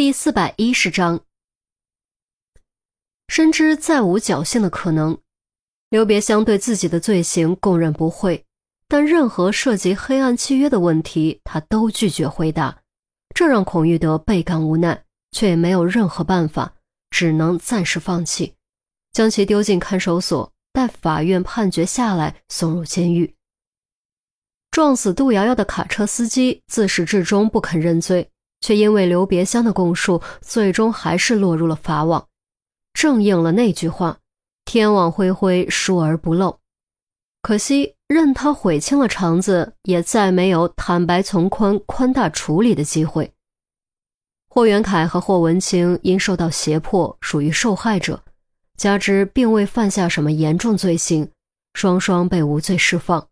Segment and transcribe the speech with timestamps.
[0.00, 1.26] 第四百一十章，
[3.28, 5.20] 深知再无侥幸的可能，
[5.90, 8.46] 刘别香对自己的罪行供认不讳，
[8.88, 12.80] 但任何涉及黑暗契约的问题，他都拒绝回答，
[13.34, 16.72] 这让孔玉德倍感无奈，却也没有任何办法，
[17.10, 18.54] 只能暂时放弃，
[19.12, 23.36] 将其丢进看守所，待法院判决下来，送入监狱。
[24.70, 28.30] 撞死杜瑶瑶的卡车司机自始至终不肯认罪。
[28.60, 32.28] 却因为刘别香的供述，最终还是落入了法网，
[32.92, 34.18] 正应了那句话
[34.64, 36.58] ：“天网恢恢，疏而不漏。”
[37.42, 43.32] 可惜，任他悔青了肠子，也再没有坦白从宽、宽大处理的机会。
[44.48, 48.22] 霍元凯和霍文清因受到胁迫，属于受害者，
[48.76, 51.30] 加之并未犯下什么严重罪行，
[51.72, 53.26] 双双被无罪释放。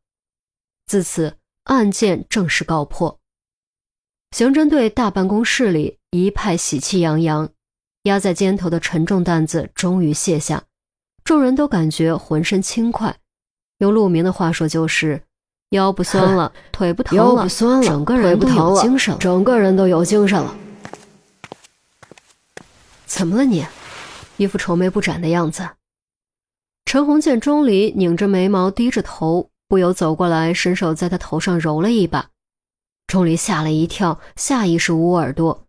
[0.86, 3.18] 自此，案件正式告破。
[4.30, 7.48] 刑侦队大办公室里一派喜气洋洋，
[8.02, 10.62] 压在肩头的沉重担子终于卸下，
[11.24, 13.16] 众人都感觉浑身轻快。
[13.78, 15.22] 用陆明的话说，就是
[15.70, 20.54] 腰不酸了， 腿不疼了，腰不酸了，整个人都有精神了，整个人都有精神了。
[23.06, 23.66] 怎么了你？
[24.36, 25.66] 一副愁眉不展的样子。
[26.84, 32.28] 陈红见钟离拧着眉毛，低着头，不由走过来，伸手在他头上揉了一把。
[33.08, 35.66] 钟离吓了一跳，下意识捂耳朵，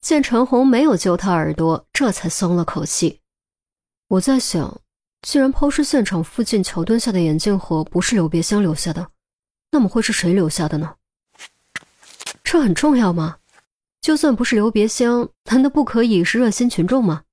[0.00, 3.20] 见陈红没有揪他耳朵，这才松了口气。
[4.06, 4.80] 我在想，
[5.22, 9.10] 既然抛尸现场附近桥墩下的眼镜盒不是刘别香留下的，
[9.72, 10.94] 那么会是谁留下的呢？
[12.44, 13.38] 这很重要吗？
[14.00, 17.24] 就算不是刘别香，难道不可以是热心群众吗？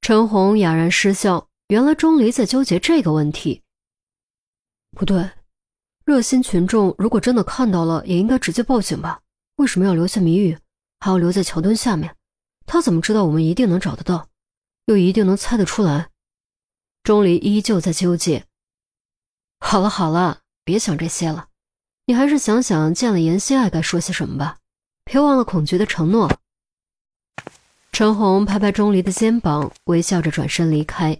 [0.00, 3.62] 陈红哑然失笑，原来钟离在纠结这个问题。
[4.96, 5.30] 不对。
[6.10, 9.20] 热心群众如果真的看到了，也应该直接报警吧？
[9.58, 10.58] 为什么要留下谜语，
[10.98, 12.16] 还要留在桥墩下面？
[12.66, 14.26] 他怎么知道我们一定能找得到，
[14.86, 16.08] 又一定能猜得出来？
[17.04, 18.44] 钟离依旧在纠结。
[19.60, 21.46] 好了好了，别想这些了，
[22.06, 24.56] 你还是想想见了严心爱该说些什么吧。
[25.04, 26.40] 别忘了孔局的承诺。
[27.92, 31.16] 陈红拍拍钟离的肩膀，微笑着转身离开。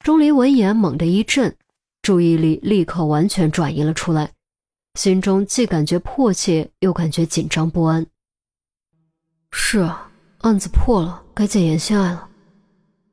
[0.00, 1.56] 钟离闻言猛地一震。
[2.08, 4.32] 注意力立刻完全转移了出来，
[4.94, 8.06] 心中既感觉迫切，又感觉紧张不安。
[9.50, 12.26] 是啊，案子破了，该见严心爱了。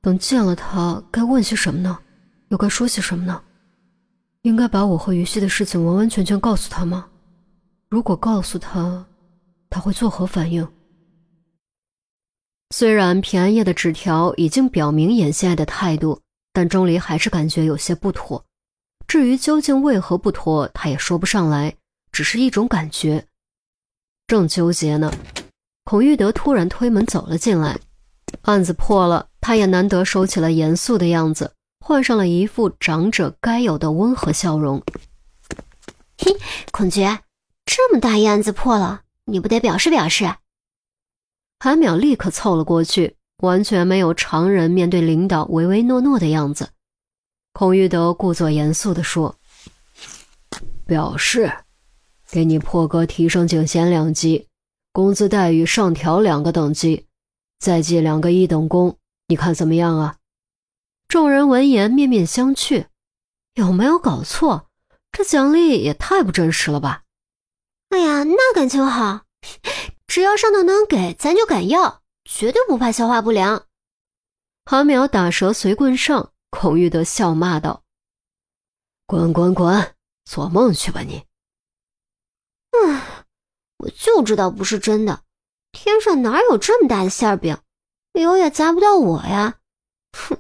[0.02, 2.00] 等见了他，该问些什么呢？
[2.48, 3.44] 又该说些什么呢？
[4.44, 7.10] 应该把我和于西的事情完完全全告诉他吗？
[7.90, 9.06] 如果告诉他，
[9.70, 10.66] 他会作何反应？
[12.74, 16.22] 虽然平安夜的纸条已经表明严心爱的态度，
[16.54, 18.42] 但钟离还是感觉有些不妥。
[19.16, 21.74] 至于究竟为何不脱，他也说不上来，
[22.12, 23.26] 只是一种感觉。
[24.28, 25.10] 正纠结呢，
[25.86, 27.80] 孔玉德突然推门走了进来。
[28.42, 34.84] 案子破了，他也难得收起了严肃的样子，换上了一副长者该有的温和笑容。
[36.18, 36.36] 嘿，
[36.74, 37.22] 孔爵，
[37.66, 40.26] 这么大一案子破了，你不得表示表示？
[41.62, 46.68] 韩淼立刻凑了过去，完全没有常人面对领导唯唯诺诺的样子。
[47.58, 49.34] 孔玉德故作严肃地说
[50.86, 51.50] ：“表示，
[52.30, 54.50] 给你破格提升警衔两级，
[54.92, 57.08] 工资待遇上调两个等级，
[57.58, 58.98] 再记两个一等功，
[59.30, 60.18] 你看怎么样啊？”
[61.08, 62.88] 众人闻言面面相觑，
[63.54, 64.68] 有没有搞错？
[65.14, 67.04] 这奖励也太不真实了吧！
[67.88, 69.22] 哎呀，那感情好，
[70.08, 73.64] 只要上头能给，咱就敢要，绝对不怕消化不良。
[74.66, 76.34] 韩淼打蛇随棍上。
[76.56, 77.84] 孔玉德笑骂道
[79.06, 81.26] ：“滚滚滚，做梦去吧你！”
[82.72, 83.26] 唉，
[83.78, 85.22] 我就知道不是真的，
[85.74, 87.60] 天上哪有这么大的馅饼，
[88.14, 89.60] 有也砸不到我呀！
[90.18, 90.38] 哼。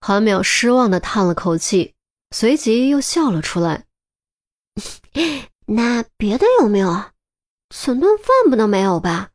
[0.00, 1.94] 韩淼失望的叹了口气，
[2.30, 3.86] 随即又笑了出来。
[5.66, 7.14] 那别的有没有啊？
[7.70, 9.30] 请顿饭不能没有吧？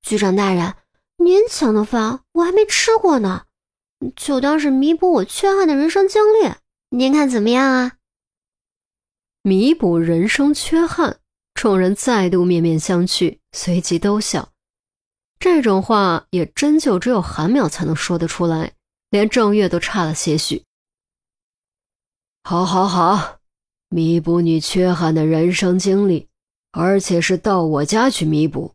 [0.00, 0.76] 局长大人，
[1.16, 3.46] 您请的饭我还没吃过呢。
[4.16, 6.54] 就当是弥补我缺憾的人生经历，
[6.90, 7.92] 您看怎么样啊？
[9.42, 11.18] 弥补人生缺憾，
[11.54, 14.50] 众人再度面面相觑，随即都笑。
[15.38, 18.72] 这种话也真就只有韩淼才能说得出来，
[19.10, 20.64] 连郑月都差了些许。
[22.42, 23.38] 好，好，好，
[23.88, 26.28] 弥补你缺憾的人生经历，
[26.72, 28.74] 而且是到我家去弥补。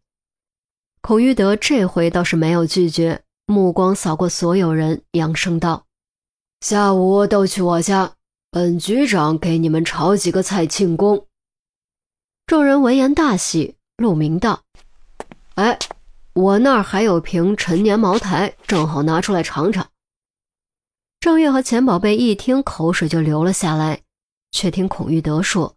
[1.02, 3.25] 孔玉德这回倒是没有拒绝。
[3.48, 5.86] 目光扫过所有人，扬声道
[6.62, 8.14] ：“下午都去我家，
[8.50, 11.28] 本局长给你们炒几个菜庆功。”
[12.48, 13.76] 众人闻言大喜。
[13.98, 14.62] 陆明道
[15.56, 15.80] ：“哎，
[16.34, 19.88] 我那儿还有瓶陈年茅台，正好拿出来尝尝。
[21.22, 24.02] 郑月和钱宝贝一听，口水就流了下来。
[24.52, 25.76] 却听孔玉德说：“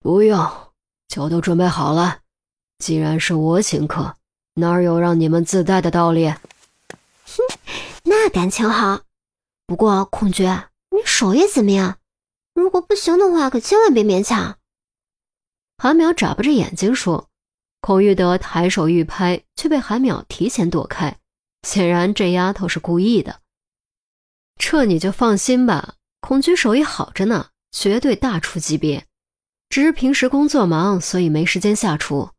[0.00, 0.46] 不用，
[1.08, 2.20] 酒都准备好了。
[2.78, 4.14] 既然是我请客，
[4.54, 6.32] 哪有让你们自带的道理？”
[7.36, 7.58] 哼，
[8.04, 9.02] 那感情好。
[9.66, 11.98] 不过孔爵，你手艺怎么样？
[12.54, 14.58] 如果不行的话，可千万别勉强。
[15.76, 17.28] 韩淼眨巴着眼睛说。
[17.80, 21.16] 孔玉德抬手欲拍，却被韩淼提前躲开。
[21.62, 23.40] 显然这丫头是故意的。
[24.56, 29.06] 这你就放心吧，孔局手艺好着呢，绝对大厨级别。
[29.68, 32.30] 只是平时工作忙，所以没时间下厨。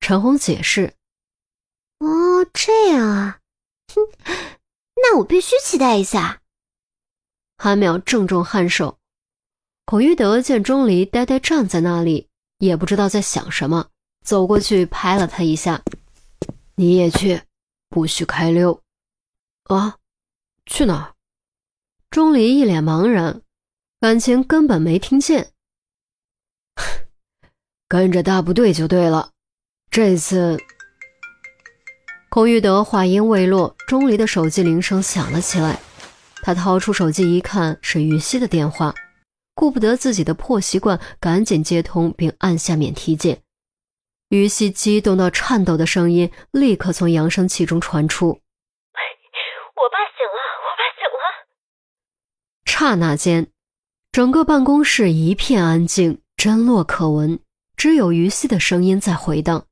[0.00, 0.94] 陈红解释。
[1.98, 3.40] 哦，这样啊，
[4.96, 6.40] 那我必须期待一下。
[7.58, 8.98] 韩淼正中颔首。
[9.84, 12.28] 孔玉德见钟离呆呆站在那里，
[12.58, 13.88] 也不知道在想什么。
[14.24, 15.82] 走过去拍了他一下，
[16.74, 17.42] 你也去，
[17.88, 18.82] 不许开溜。
[19.64, 19.98] 啊，
[20.66, 21.14] 去哪儿？
[22.10, 23.42] 钟离一脸茫然，
[24.00, 25.52] 感情根本没听见。
[27.86, 29.30] 跟着大部队就对了。
[29.88, 30.58] 这次，
[32.36, 35.80] 孔玉德话音未落，钟离的手机铃声响了起来。
[36.42, 38.94] 他掏出手机一看，是于西的电话，
[39.54, 43.40] 顾不得自己的破习惯，赶紧接通并按下免提键。
[44.28, 51.24] 于西激动到颤抖的声音立刻从扬声器中传出：“我爸醒了，我爸醒了！”
[52.70, 53.46] 刹那间，
[54.12, 57.40] 整个办公室一片安静，真落可闻，
[57.78, 59.64] 只有于西的声音在回荡：“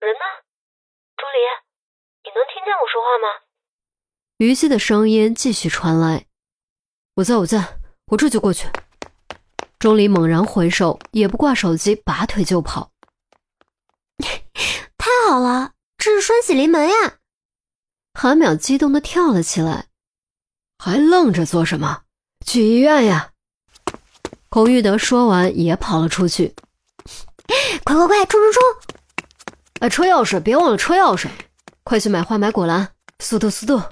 [0.00, 0.24] 人呢？
[1.16, 1.38] 钟离，
[2.24, 3.44] 你能听见我说话吗？”
[4.38, 6.24] 于西的声音继续传来
[7.16, 8.66] ：“我在，我在，我这就过去。”
[9.78, 12.92] 钟离猛然回首，也不挂手机，拔腿就跑。
[14.96, 17.18] 太好了，这是双喜临门呀！
[18.14, 19.88] 韩淼激动的跳了起来，
[20.78, 22.04] 还愣着做什么？
[22.46, 23.32] 去医院呀！
[24.48, 26.54] 孔玉德说完也跑了出去。
[27.84, 28.89] 快快快，冲冲冲！
[29.80, 31.26] 哎，车钥匙，别忘了车钥匙！
[31.84, 33.82] 快去买花买果篮，速度速度！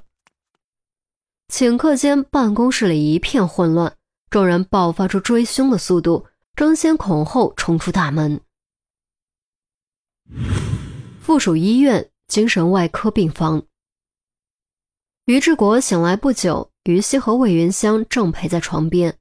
[1.49, 3.97] 顷刻间，办公室里一片混乱。
[4.29, 8.39] 众人爆发出追凶的速度，争先恐后冲出大门。
[11.23, 13.63] 附属医院精神外科病房，
[15.25, 19.17] 于志国醒来不久，于西和魏云香正陪在床边，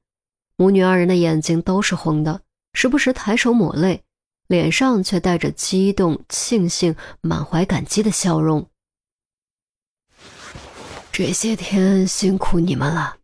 [0.56, 2.42] 母女二人的眼睛都是红的，
[2.74, 4.04] 时不时抬手抹泪，
[4.48, 8.68] 脸上却带着激动、庆幸、满怀感激的笑容。
[11.12, 13.18] 这些天辛苦你们了。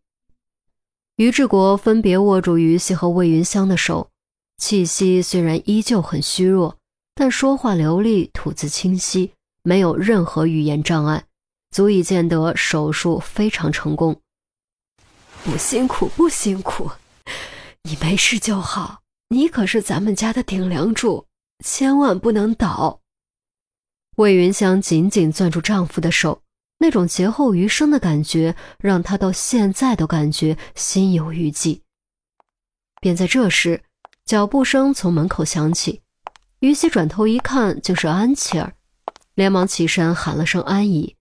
[1.15, 4.11] 于志国分别握住于西和魏云香的手，
[4.57, 6.77] 气息虽然依旧很虚弱，
[7.15, 9.31] 但说话流利，吐字清晰，
[9.63, 11.23] 没有任何语言障碍，
[11.71, 14.19] 足以见得手术非常成功。
[15.45, 16.91] 不辛苦，不辛苦，
[17.83, 19.04] 你没事就好。
[19.29, 21.25] 你可是咱们家的顶梁柱，
[21.63, 23.01] 千万不能倒。
[24.17, 26.41] 魏云香紧紧攥住丈夫的手。
[26.77, 31.81] 那种劫后余生的感觉，让她到现在都感觉心有余悸。
[32.99, 33.81] 便在这时，
[34.25, 36.01] 脚步声从门口响起，
[36.59, 38.73] 于西转头一看，就是安琪儿，
[39.35, 41.15] 连忙起身喊了声“安姨”。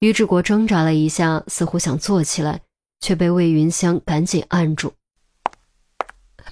[0.00, 2.60] 于志国挣扎了一下，似乎想坐起来，
[3.00, 4.92] 却被魏云香赶紧按住：“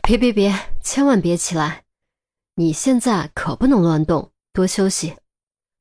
[0.09, 1.85] 别别别，千万别起来！
[2.55, 5.15] 你现在可不能乱动，多休息。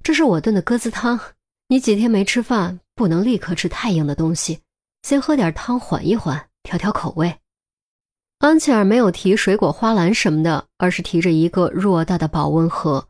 [0.04, 1.18] 这是我炖的鸽子汤。”
[1.70, 4.60] 你几天没吃饭，不能立刻吃太硬的东西，
[5.04, 7.40] 先喝点汤缓一缓，调调口味。
[8.40, 13.08] 安琪儿没有提水果花篮什么的，而是提着一个偌大的保温盒。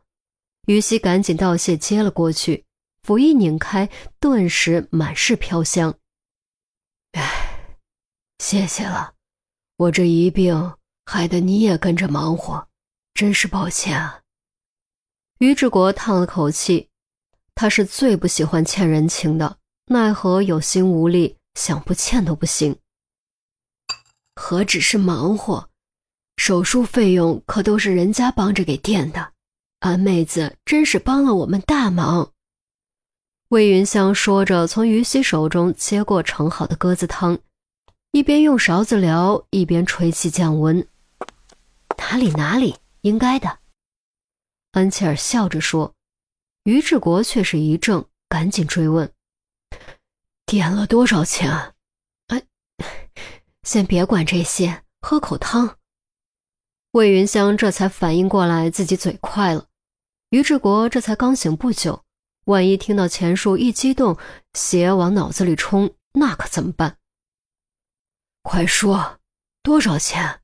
[0.68, 2.64] 于西赶紧道谢，接了过去，
[3.02, 5.96] 甫一拧开，顿时满是飘香。
[7.10, 7.74] 唉，
[8.38, 9.14] 谢谢了，
[9.78, 10.74] 我这一病
[11.10, 12.68] 害得你也跟着忙活，
[13.14, 14.20] 真是抱歉啊。
[15.38, 16.90] 于志国叹了口气。
[17.54, 22.76] 他是最不喜欢欠人情的，奈何有心无力，想不欠都不行。
[24.36, 25.70] 何止是忙活，
[26.36, 29.32] 手术费用可都是人家帮着给垫的。
[29.78, 32.30] 安妹子真是帮了我们大忙。
[33.48, 37.38] 魏云香说着，从于西手中接过盛好的鸽子汤，
[38.12, 40.86] 一边用勺子撩，一边吹气降温。
[41.98, 43.58] 哪里哪里，应该的。
[44.72, 45.94] 安琪儿笑着说。
[46.64, 49.10] 于志国却是一怔，赶紧追问
[50.44, 51.74] ：“点了多少钱
[52.28, 52.42] ？”？”“哎，
[53.62, 55.78] 先别管这些，喝口汤。”
[56.92, 59.68] 魏云香这才反应过来自己嘴快了，
[60.28, 62.04] 于志国这才刚醒不久，
[62.44, 64.18] 万一听到钱数一激动，
[64.52, 66.98] 血往脑子里冲，那可怎么办？
[68.42, 69.20] 快说，
[69.62, 70.42] 多少钱？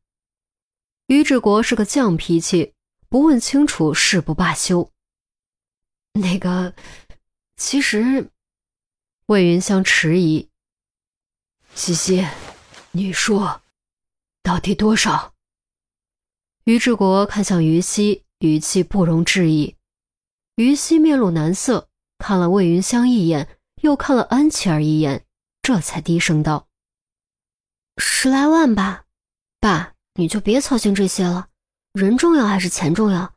[1.06, 2.72] 于志国是个犟脾气，
[3.10, 4.90] 不问清楚誓不罢休。
[6.14, 6.74] 那个，
[7.56, 8.30] 其实，
[9.26, 10.48] 魏云香迟疑。
[11.74, 12.26] 西西，
[12.92, 13.62] 你说，
[14.42, 15.34] 到底多少？
[16.64, 19.76] 于志国看向于西，语气不容置疑。
[20.56, 25.26] 于西面露难色，看了魏云香一眼，又看了安琪儿一眼，
[25.60, 26.68] 这才低声道
[27.98, 29.04] ：“十来万吧，
[29.60, 31.48] 爸，你就别操心这些了。
[31.92, 33.34] 人重要还是钱重要？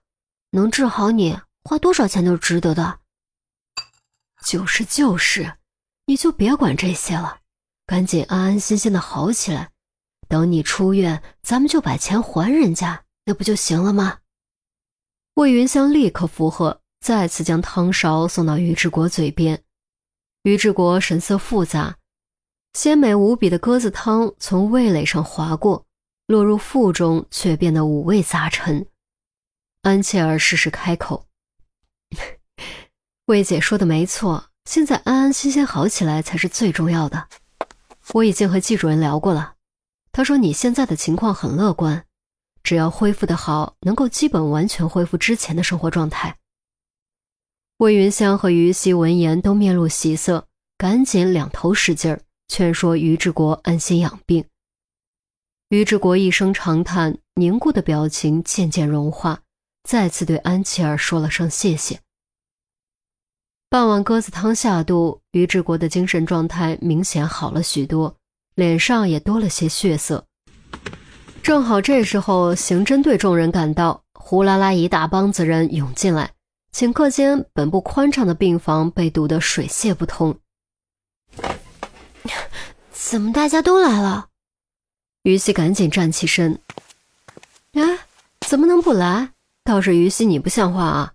[0.52, 3.00] 能治好你，花多少钱都是值得的。
[4.44, 5.58] 就是就是，
[6.06, 7.40] 你就别管这些了，
[7.86, 9.72] 赶紧安安心心的好起来。
[10.28, 14.20] 等你出院，咱们就把钱还人家。”那不就行了吗？
[15.34, 19.62] 魏云香立刻附和，再次将汤勺送到于志国嘴边。
[20.44, 21.98] 于志国神色复杂，
[22.72, 25.86] 鲜美无比的鸽子汤从味蕾上划过，
[26.28, 28.86] 落入腹中，却变得五味杂陈。
[29.82, 31.26] 安切尔适时开口
[33.28, 37.30] ：“魏姐说的没错，现在安安心心好起来才是最重要的。
[38.14, 39.56] 我已经和季主任聊过了，
[40.12, 42.04] 他说你现在的情况很乐观。”
[42.62, 46.36] 只要恢复的好，能够基本完全恢复之前的生活状态。
[47.78, 50.46] 魏云香和于西闻言都面露喜色，
[50.78, 52.20] 赶紧两头使劲儿
[52.50, 54.44] 劝说于志国安心养病。
[55.70, 59.42] 于志国一声长叹，凝固的表情渐渐融化，
[59.84, 62.00] 再次对安琪儿说了声谢谢。
[63.70, 68.16] 半碗鸽子汤下肚，于志国的精神状态明显好了许多，
[68.56, 70.26] 脸上也多了些血色。
[71.44, 76.32] 正好这时候，刑侦队众人赶到，呼啦啦一大帮子人涌进来，
[76.74, 80.40] 顷刻间，本不宽敞的病房被堵得水泄不通。
[82.90, 84.27] 怎么大家都来了？
[85.24, 86.60] 于西赶紧站起身。
[87.74, 88.00] 哎，
[88.48, 89.34] 怎么能不来？
[89.64, 91.14] 倒是于西你不像话啊，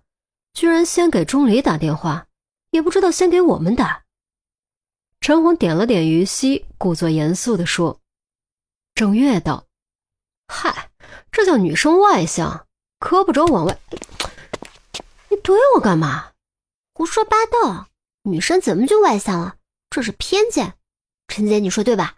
[0.53, 2.27] 居然先给钟离打电话，
[2.69, 4.03] 也不知道先给我们打。
[5.19, 7.99] 陈红点了点于西，故作严肃地说
[8.93, 9.65] ：“郑月道。”
[10.47, 10.91] 嗨，
[11.31, 12.67] 这叫女生外向，
[12.99, 13.79] 胳膊肘往外。
[15.29, 16.33] 你怼我干嘛？
[16.93, 17.87] 胡说八道！
[18.23, 19.55] 女生怎么就外向了？
[19.89, 20.75] 这是偏见。
[21.27, 22.17] 陈姐，你说对吧？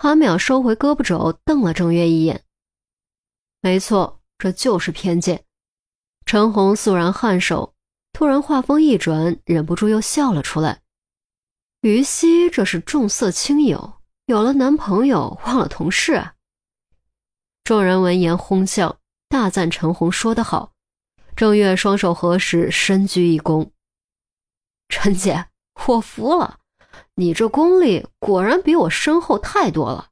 [0.00, 2.44] 韩淼收回胳膊肘，瞪了郑月一眼。
[3.60, 5.44] 没错，这就是偏见。
[6.24, 7.74] 陈红肃然颔首，
[8.12, 10.82] 突然话锋一转，忍不住又笑了出来。
[11.80, 16.30] 于西这是重色轻友，有了男朋友忘了同事。
[17.64, 20.74] 众人闻言哄笑，大赞陈红说得好。
[21.34, 23.68] 郑月双手合十，深鞠一躬
[24.88, 25.46] ：“陈姐，
[25.88, 26.60] 我服了，
[27.14, 30.07] 你这功力果然比我深厚太多了。”